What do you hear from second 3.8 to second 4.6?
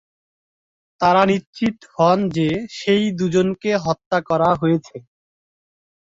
হত্যা করা